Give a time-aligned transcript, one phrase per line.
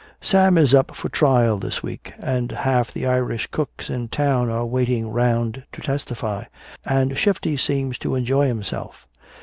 [0.19, 4.65] "Sam is up for trial this week and half the Irish cooks in town are
[4.65, 6.45] waiting 'round to testify.
[6.87, 9.05] And Shifty seems to enjoy himself.